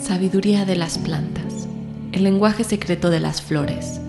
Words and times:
Sabiduría 0.00 0.64
de 0.64 0.76
las 0.76 0.96
plantas. 0.96 1.68
El 2.12 2.22
lenguaje 2.22 2.62
secreto 2.62 3.10
de 3.10 3.18
las 3.18 3.42
flores. 3.42 4.00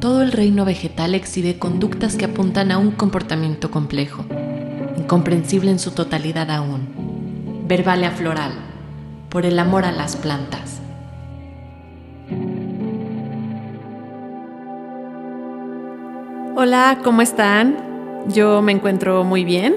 Todo 0.00 0.22
el 0.22 0.30
reino 0.30 0.64
vegetal 0.64 1.14
exhibe 1.14 1.58
conductas 1.58 2.16
que 2.16 2.26
apuntan 2.26 2.70
a 2.70 2.78
un 2.78 2.92
comportamiento 2.92 3.70
complejo, 3.70 4.24
incomprensible 4.96 5.70
en 5.70 5.80
su 5.80 5.90
totalidad 5.90 6.50
aún. 6.50 7.64
Verbalia 7.66 8.12
floral. 8.12 8.52
Por 9.28 9.44
el 9.44 9.58
amor 9.58 9.84
a 9.84 9.92
las 9.92 10.16
plantas. 10.16 10.80
Hola, 16.56 17.00
¿cómo 17.02 17.22
están? 17.22 17.76
Yo 18.28 18.62
me 18.62 18.72
encuentro 18.72 19.24
muy 19.24 19.44
bien. 19.44 19.74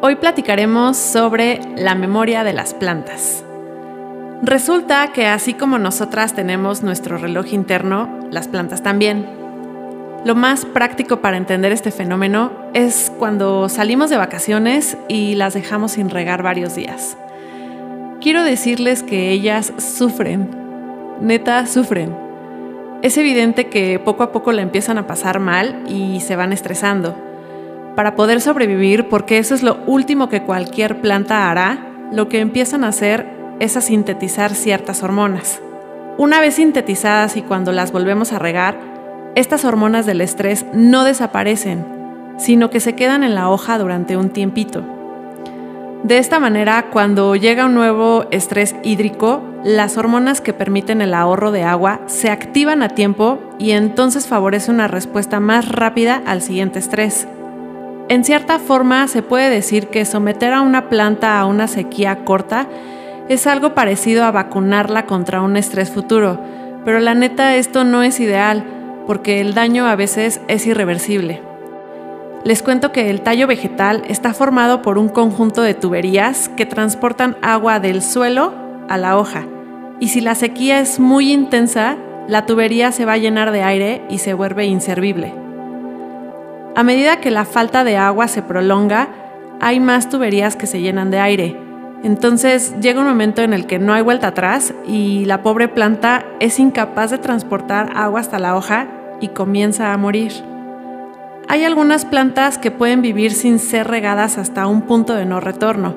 Hoy 0.00 0.16
platicaremos 0.16 0.96
sobre 0.96 1.60
la 1.76 1.96
memoria 1.96 2.44
de 2.44 2.52
las 2.52 2.72
plantas. 2.72 3.44
Resulta 4.44 5.12
que 5.12 5.28
así 5.28 5.54
como 5.54 5.78
nosotras 5.78 6.34
tenemos 6.34 6.82
nuestro 6.82 7.16
reloj 7.16 7.52
interno, 7.52 8.10
las 8.32 8.48
plantas 8.48 8.82
también. 8.82 9.24
Lo 10.24 10.34
más 10.34 10.64
práctico 10.64 11.20
para 11.20 11.36
entender 11.36 11.70
este 11.70 11.92
fenómeno 11.92 12.50
es 12.74 13.12
cuando 13.20 13.68
salimos 13.68 14.10
de 14.10 14.16
vacaciones 14.16 14.96
y 15.06 15.36
las 15.36 15.54
dejamos 15.54 15.92
sin 15.92 16.10
regar 16.10 16.42
varios 16.42 16.74
días. 16.74 17.16
Quiero 18.20 18.42
decirles 18.42 19.04
que 19.04 19.30
ellas 19.30 19.72
sufren, 19.78 20.50
neta 21.20 21.64
sufren. 21.66 22.12
Es 23.02 23.16
evidente 23.18 23.68
que 23.68 24.00
poco 24.00 24.24
a 24.24 24.32
poco 24.32 24.50
la 24.50 24.62
empiezan 24.62 24.98
a 24.98 25.06
pasar 25.06 25.38
mal 25.38 25.84
y 25.88 26.18
se 26.18 26.34
van 26.34 26.52
estresando. 26.52 27.16
Para 27.94 28.16
poder 28.16 28.40
sobrevivir, 28.40 29.08
porque 29.08 29.38
eso 29.38 29.54
es 29.54 29.62
lo 29.62 29.78
último 29.86 30.28
que 30.28 30.42
cualquier 30.42 31.00
planta 31.00 31.48
hará, 31.48 31.86
lo 32.10 32.28
que 32.28 32.40
empiezan 32.40 32.82
a 32.82 32.88
hacer 32.88 33.41
es 33.62 33.76
a 33.76 33.80
sintetizar 33.80 34.56
ciertas 34.56 35.04
hormonas. 35.04 35.60
Una 36.18 36.40
vez 36.40 36.56
sintetizadas 36.56 37.36
y 37.36 37.42
cuando 37.42 37.70
las 37.70 37.92
volvemos 37.92 38.32
a 38.32 38.40
regar, 38.40 38.76
estas 39.36 39.64
hormonas 39.64 40.04
del 40.04 40.20
estrés 40.20 40.66
no 40.72 41.04
desaparecen, 41.04 41.86
sino 42.38 42.70
que 42.70 42.80
se 42.80 42.96
quedan 42.96 43.22
en 43.22 43.36
la 43.36 43.50
hoja 43.50 43.78
durante 43.78 44.16
un 44.16 44.30
tiempito. 44.30 44.82
De 46.02 46.18
esta 46.18 46.40
manera, 46.40 46.90
cuando 46.90 47.36
llega 47.36 47.66
un 47.66 47.74
nuevo 47.74 48.24
estrés 48.32 48.74
hídrico, 48.82 49.40
las 49.62 49.96
hormonas 49.96 50.40
que 50.40 50.52
permiten 50.52 51.00
el 51.00 51.14
ahorro 51.14 51.52
de 51.52 51.62
agua 51.62 52.00
se 52.06 52.30
activan 52.30 52.82
a 52.82 52.88
tiempo 52.88 53.38
y 53.60 53.70
entonces 53.70 54.26
favorece 54.26 54.72
una 54.72 54.88
respuesta 54.88 55.38
más 55.38 55.68
rápida 55.68 56.20
al 56.26 56.42
siguiente 56.42 56.80
estrés. 56.80 57.28
En 58.08 58.24
cierta 58.24 58.58
forma, 58.58 59.06
se 59.06 59.22
puede 59.22 59.50
decir 59.50 59.86
que 59.86 60.04
someter 60.04 60.52
a 60.52 60.62
una 60.62 60.88
planta 60.88 61.38
a 61.38 61.46
una 61.46 61.68
sequía 61.68 62.24
corta 62.24 62.66
es 63.32 63.46
algo 63.46 63.74
parecido 63.74 64.24
a 64.24 64.30
vacunarla 64.30 65.06
contra 65.06 65.42
un 65.42 65.56
estrés 65.56 65.90
futuro, 65.90 66.40
pero 66.84 67.00
la 67.00 67.14
neta 67.14 67.56
esto 67.56 67.84
no 67.84 68.02
es 68.02 68.20
ideal 68.20 68.64
porque 69.06 69.40
el 69.40 69.54
daño 69.54 69.86
a 69.86 69.96
veces 69.96 70.40
es 70.48 70.66
irreversible. 70.66 71.42
Les 72.44 72.62
cuento 72.62 72.92
que 72.92 73.08
el 73.08 73.22
tallo 73.22 73.46
vegetal 73.46 74.02
está 74.08 74.34
formado 74.34 74.82
por 74.82 74.98
un 74.98 75.08
conjunto 75.08 75.62
de 75.62 75.74
tuberías 75.74 76.48
que 76.50 76.66
transportan 76.66 77.36
agua 77.40 77.78
del 77.80 78.02
suelo 78.02 78.52
a 78.88 78.98
la 78.98 79.16
hoja, 79.16 79.46
y 80.00 80.08
si 80.08 80.20
la 80.20 80.34
sequía 80.34 80.80
es 80.80 80.98
muy 80.98 81.32
intensa, 81.32 81.96
la 82.26 82.46
tubería 82.46 82.90
se 82.90 83.04
va 83.04 83.12
a 83.12 83.18
llenar 83.18 83.52
de 83.52 83.62
aire 83.62 84.02
y 84.08 84.18
se 84.18 84.34
vuelve 84.34 84.66
inservible. 84.66 85.32
A 86.74 86.82
medida 86.82 87.20
que 87.20 87.30
la 87.30 87.44
falta 87.44 87.84
de 87.84 87.96
agua 87.96 88.26
se 88.26 88.42
prolonga, 88.42 89.08
hay 89.60 89.78
más 89.78 90.08
tuberías 90.08 90.56
que 90.56 90.66
se 90.66 90.80
llenan 90.80 91.10
de 91.10 91.20
aire, 91.20 91.56
entonces 92.02 92.74
llega 92.80 93.00
un 93.00 93.06
momento 93.06 93.42
en 93.42 93.52
el 93.52 93.66
que 93.66 93.78
no 93.78 93.92
hay 93.92 94.02
vuelta 94.02 94.28
atrás 94.28 94.74
y 94.86 95.24
la 95.24 95.42
pobre 95.42 95.68
planta 95.68 96.24
es 96.40 96.58
incapaz 96.58 97.10
de 97.10 97.18
transportar 97.18 97.92
agua 97.94 98.20
hasta 98.20 98.38
la 98.38 98.56
hoja 98.56 98.88
y 99.20 99.28
comienza 99.28 99.92
a 99.92 99.96
morir. 99.96 100.32
Hay 101.48 101.64
algunas 101.64 102.04
plantas 102.04 102.58
que 102.58 102.70
pueden 102.70 103.02
vivir 103.02 103.32
sin 103.32 103.58
ser 103.58 103.86
regadas 103.86 104.38
hasta 104.38 104.66
un 104.66 104.82
punto 104.82 105.14
de 105.14 105.26
no 105.26 105.38
retorno, 105.38 105.94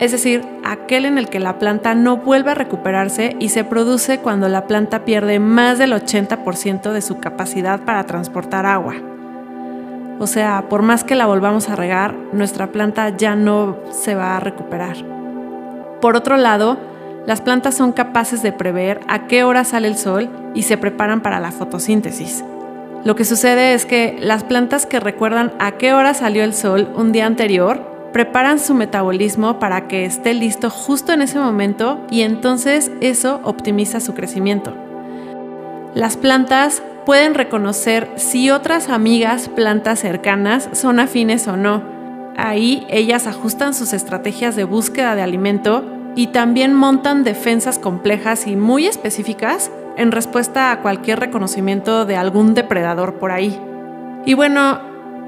es 0.00 0.10
decir, 0.10 0.42
aquel 0.64 1.04
en 1.04 1.18
el 1.18 1.28
que 1.28 1.38
la 1.38 1.58
planta 1.58 1.94
no 1.94 2.16
vuelve 2.16 2.50
a 2.50 2.54
recuperarse 2.54 3.36
y 3.38 3.50
se 3.50 3.62
produce 3.62 4.18
cuando 4.18 4.48
la 4.48 4.66
planta 4.66 5.04
pierde 5.04 5.38
más 5.38 5.78
del 5.78 5.92
80% 5.92 6.92
de 6.92 7.00
su 7.00 7.18
capacidad 7.18 7.80
para 7.80 8.04
transportar 8.04 8.66
agua. 8.66 8.94
O 10.18 10.26
sea, 10.26 10.68
por 10.68 10.82
más 10.82 11.04
que 11.04 11.14
la 11.14 11.26
volvamos 11.26 11.68
a 11.68 11.76
regar, 11.76 12.14
nuestra 12.32 12.72
planta 12.72 13.16
ya 13.16 13.36
no 13.36 13.76
se 13.90 14.14
va 14.14 14.36
a 14.36 14.40
recuperar. 14.40 15.13
Por 16.04 16.16
otro 16.16 16.36
lado, 16.36 16.76
las 17.26 17.40
plantas 17.40 17.76
son 17.76 17.92
capaces 17.92 18.42
de 18.42 18.52
prever 18.52 19.00
a 19.08 19.26
qué 19.26 19.42
hora 19.42 19.64
sale 19.64 19.88
el 19.88 19.96
sol 19.96 20.28
y 20.54 20.64
se 20.64 20.76
preparan 20.76 21.22
para 21.22 21.40
la 21.40 21.50
fotosíntesis. 21.50 22.44
Lo 23.06 23.16
que 23.16 23.24
sucede 23.24 23.72
es 23.72 23.86
que 23.86 24.18
las 24.20 24.44
plantas 24.44 24.84
que 24.84 25.00
recuerdan 25.00 25.54
a 25.58 25.78
qué 25.78 25.94
hora 25.94 26.12
salió 26.12 26.44
el 26.44 26.52
sol 26.52 26.90
un 26.94 27.12
día 27.12 27.24
anterior 27.24 28.10
preparan 28.12 28.58
su 28.58 28.74
metabolismo 28.74 29.58
para 29.58 29.88
que 29.88 30.04
esté 30.04 30.34
listo 30.34 30.68
justo 30.68 31.14
en 31.14 31.22
ese 31.22 31.38
momento 31.38 32.04
y 32.10 32.20
entonces 32.20 32.90
eso 33.00 33.40
optimiza 33.42 33.98
su 34.00 34.12
crecimiento. 34.12 34.74
Las 35.94 36.18
plantas 36.18 36.82
pueden 37.06 37.32
reconocer 37.32 38.10
si 38.16 38.50
otras 38.50 38.90
amigas 38.90 39.48
plantas 39.48 40.00
cercanas 40.00 40.68
son 40.72 41.00
afines 41.00 41.48
o 41.48 41.56
no. 41.56 41.82
Ahí 42.36 42.86
ellas 42.90 43.26
ajustan 43.26 43.72
sus 43.72 43.94
estrategias 43.94 44.54
de 44.54 44.64
búsqueda 44.64 45.14
de 45.14 45.22
alimento 45.22 45.93
y 46.16 46.28
también 46.28 46.74
montan 46.74 47.24
defensas 47.24 47.78
complejas 47.78 48.46
y 48.46 48.56
muy 48.56 48.86
específicas 48.86 49.70
en 49.96 50.12
respuesta 50.12 50.70
a 50.70 50.80
cualquier 50.80 51.20
reconocimiento 51.20 52.04
de 52.04 52.16
algún 52.16 52.54
depredador 52.54 53.14
por 53.14 53.30
ahí. 53.30 53.60
Y 54.24 54.34
bueno, 54.34 54.80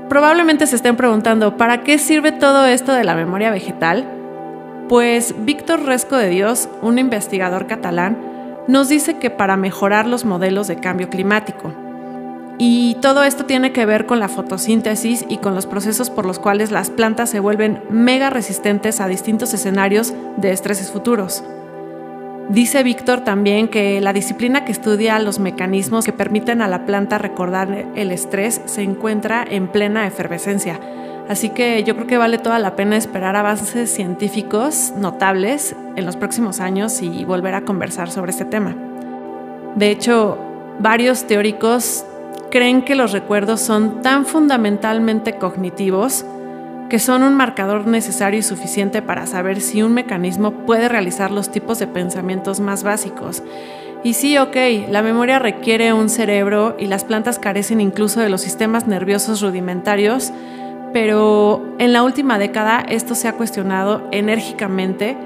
probablemente 0.09 0.67
se 0.67 0.77
estén 0.77 0.97
preguntando, 0.97 1.57
¿para 1.57 1.83
qué 1.83 1.99
sirve 1.99 2.33
todo 2.33 2.67
esto 2.67 2.93
de 2.93 3.05
la 3.05 3.15
memoria 3.15 3.51
vegetal? 3.51 4.07
Pues 4.89 5.35
Víctor 5.45 5.85
Resco 5.85 6.17
de 6.17 6.29
Dios, 6.29 6.69
un 6.83 6.99
investigador 6.99 7.67
catalán, 7.67 8.19
nos 8.69 8.89
dice 8.89 9.19
que 9.19 9.31
para 9.31 9.57
mejorar 9.57 10.07
los 10.07 10.25
modelos 10.25 10.69
de 10.69 10.77
cambio 10.77 11.09
climático. 11.09 11.73
Y 12.59 12.97
todo 13.03 13.23
esto 13.23 13.45
tiene 13.45 13.73
que 13.73 13.85
ver 13.85 14.07
con 14.07 14.19
la 14.19 14.29
fotosíntesis 14.29 15.27
y 15.29 15.39
con 15.39 15.55
los 15.55 15.67
procesos 15.67 16.09
por 16.09 16.25
los 16.25 16.39
cuales 16.39 16.71
las 16.71 16.89
plantas 16.89 17.31
se 17.31 17.41
vuelven 17.41 17.83
mega 17.91 18.31
resistentes 18.31 19.01
a 19.01 19.09
distintos 19.09 19.53
escenarios 19.53 20.15
de 20.39 20.53
estreses 20.53 20.91
futuros. 20.91 21.45
Dice 22.49 22.83
Víctor 22.85 23.23
también 23.23 23.69
que 23.69 24.01
la 24.01 24.13
disciplina 24.13 24.65
que 24.65 24.73
estudia 24.73 25.19
los 25.19 25.41
mecanismos 25.41 26.05
que 26.05 26.13
permiten 26.13 26.63
a 26.63 26.69
la 26.69 26.87
planta 26.87 27.19
recordar 27.19 27.87
el 27.97 28.13
estrés 28.13 28.63
se 28.67 28.83
encuentra 28.83 29.45
en 29.49 29.67
plena 29.67 30.07
efervescencia. 30.07 30.79
Así 31.29 31.51
que 31.51 31.83
yo 31.83 31.97
creo 31.97 32.07
que 32.07 32.19
vale 32.19 32.39
toda 32.39 32.61
la 32.61 32.77
pena 32.77 32.97
esperar 32.97 33.35
avances 33.35 33.91
científicos 33.91 34.95
notables 34.97 35.75
en 35.97 36.07
los 36.07 36.17
próximos 36.17 36.61
años 36.61 37.03
y 37.03 37.25
volver 37.25 37.55
a 37.55 37.63
conversar 37.63 38.11
sobre 38.13 38.31
este 38.31 38.45
tema. 38.45 38.77
De 39.75 39.91
hecho, 39.91 40.39
varios 40.79 41.27
teóricos 41.27 42.05
creen 42.51 42.83
que 42.83 42.95
los 42.95 43.13
recuerdos 43.13 43.61
son 43.61 44.03
tan 44.03 44.27
fundamentalmente 44.27 45.37
cognitivos 45.37 46.25
que 46.89 46.99
son 46.99 47.23
un 47.23 47.35
marcador 47.35 47.87
necesario 47.87 48.39
y 48.41 48.43
suficiente 48.43 49.03
para 49.03 49.27
saber 49.27 49.61
si 49.61 49.83
un 49.83 49.93
mecanismo 49.93 50.53
puede 50.67 50.89
realizar 50.89 51.31
los 51.31 51.51
tipos 51.51 51.79
de 51.79 51.87
pensamientos 51.87 52.61
más 52.61 52.85
básicos. 52.85 53.43
Y 54.05 54.13
sí, 54.13 54.39
ok, 54.39 54.57
la 54.89 55.03
memoria 55.03 55.39
requiere 55.39 55.93
un 55.93 56.09
cerebro 56.09 56.77
y 56.79 56.87
las 56.87 57.05
plantas 57.05 57.39
carecen 57.39 57.81
incluso 57.81 58.21
de 58.21 58.29
los 58.29 58.41
sistemas 58.41 58.87
nerviosos 58.87 59.41
rudimentarios, 59.41 60.33
pero 60.93 61.75
en 61.79 61.93
la 61.93 62.05
última 62.05 62.39
década 62.39 62.85
esto 62.89 63.15
se 63.15 63.27
ha 63.27 63.33
cuestionado 63.33 64.07
enérgicamente 64.13 65.17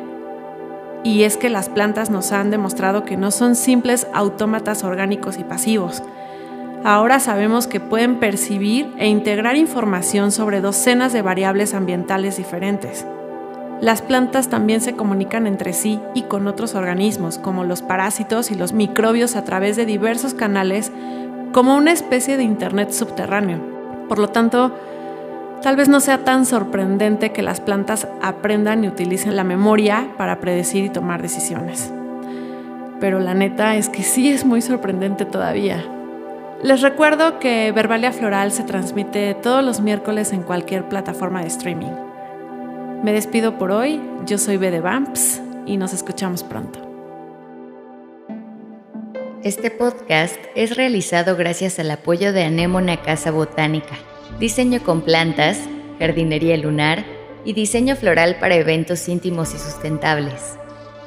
y 1.02 1.24
es 1.24 1.36
que 1.36 1.50
las 1.50 1.68
plantas 1.68 2.10
nos 2.10 2.32
han 2.32 2.50
demostrado 2.50 3.04
que 3.04 3.16
no 3.16 3.30
son 3.30 3.54
simples 3.54 4.06
autómatas 4.12 4.84
orgánicos 4.84 5.38
y 5.38 5.44
pasivos, 5.44 6.02
Ahora 6.82 7.20
sabemos 7.20 7.66
que 7.66 7.78
pueden 7.78 8.20
percibir 8.20 8.90
e 8.96 9.06
integrar 9.06 9.56
información 9.56 10.32
sobre 10.32 10.62
docenas 10.62 11.12
de 11.12 11.20
variables 11.20 11.74
ambientales 11.74 12.38
diferentes. 12.38 13.04
Las 13.82 14.00
plantas 14.00 14.48
también 14.48 14.80
se 14.80 14.94
comunican 14.94 15.46
entre 15.46 15.74
sí 15.74 16.00
y 16.14 16.22
con 16.22 16.46
otros 16.46 16.74
organismos, 16.74 17.36
como 17.36 17.64
los 17.64 17.82
parásitos 17.82 18.50
y 18.50 18.54
los 18.54 18.72
microbios 18.72 19.36
a 19.36 19.44
través 19.44 19.76
de 19.76 19.84
diversos 19.84 20.32
canales, 20.32 20.90
como 21.52 21.76
una 21.76 21.92
especie 21.92 22.38
de 22.38 22.44
Internet 22.44 22.92
subterráneo. 22.92 23.58
Por 24.08 24.18
lo 24.18 24.28
tanto, 24.28 24.74
tal 25.62 25.76
vez 25.76 25.90
no 25.90 26.00
sea 26.00 26.24
tan 26.24 26.46
sorprendente 26.46 27.32
que 27.32 27.42
las 27.42 27.60
plantas 27.60 28.08
aprendan 28.22 28.84
y 28.84 28.88
utilicen 28.88 29.36
la 29.36 29.44
memoria 29.44 30.08
para 30.16 30.40
predecir 30.40 30.84
y 30.86 30.90
tomar 30.90 31.20
decisiones. 31.20 31.92
Pero 33.00 33.18
la 33.18 33.34
neta 33.34 33.76
es 33.76 33.90
que 33.90 34.02
sí 34.02 34.30
es 34.30 34.46
muy 34.46 34.62
sorprendente 34.62 35.26
todavía. 35.26 35.84
Les 36.62 36.82
recuerdo 36.82 37.38
que 37.38 37.72
Verbalia 37.72 38.12
Floral 38.12 38.52
se 38.52 38.64
transmite 38.64 39.32
todos 39.34 39.64
los 39.64 39.80
miércoles 39.80 40.30
en 40.34 40.42
cualquier 40.42 40.86
plataforma 40.90 41.40
de 41.40 41.48
streaming. 41.48 41.92
Me 43.02 43.14
despido 43.14 43.56
por 43.56 43.70
hoy, 43.70 43.98
yo 44.26 44.36
soy 44.36 44.58
Bede 44.58 44.80
Vamps 44.80 45.40
y 45.64 45.78
nos 45.78 45.94
escuchamos 45.94 46.44
pronto. 46.44 46.78
Este 49.42 49.70
podcast 49.70 50.36
es 50.54 50.76
realizado 50.76 51.34
gracias 51.34 51.78
al 51.78 51.90
apoyo 51.90 52.34
de 52.34 52.44
Anémona 52.44 52.98
Casa 52.98 53.30
Botánica, 53.30 53.94
diseño 54.38 54.82
con 54.82 55.00
plantas, 55.00 55.58
jardinería 55.98 56.58
lunar 56.58 57.06
y 57.42 57.54
diseño 57.54 57.96
floral 57.96 58.36
para 58.38 58.56
eventos 58.56 59.08
íntimos 59.08 59.54
y 59.54 59.58
sustentables. 59.58 60.58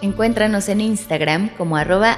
Encuéntranos 0.01 0.67
en 0.67 0.81
Instagram 0.81 1.49
como 1.57 1.77
arroba. 1.77 2.17